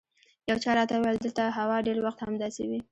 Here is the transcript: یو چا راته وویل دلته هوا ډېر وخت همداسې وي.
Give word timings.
یو 0.49 0.57
چا 0.63 0.71
راته 0.77 0.95
وویل 0.97 1.17
دلته 1.23 1.43
هوا 1.57 1.77
ډېر 1.87 1.97
وخت 2.01 2.19
همداسې 2.27 2.63
وي. 2.69 2.79